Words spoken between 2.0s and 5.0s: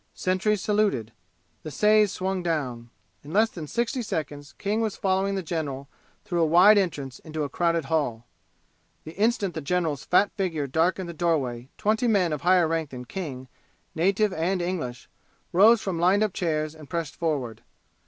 swung down. In less than sixty seconds King was